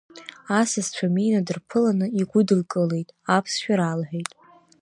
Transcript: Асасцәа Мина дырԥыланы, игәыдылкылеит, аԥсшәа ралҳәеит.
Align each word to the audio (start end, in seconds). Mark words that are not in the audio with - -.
Асасцәа 0.59 1.07
Мина 1.13 1.41
дырԥыланы, 1.47 2.05
игәыдылкылеит, 2.19 3.09
аԥсшәа 3.35 3.73
ралҳәеит. 3.79 4.29